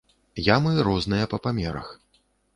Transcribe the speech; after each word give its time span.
Ямы 0.55 0.71
розныя 0.87 1.29
па 1.35 1.41
памерах. 1.45 1.95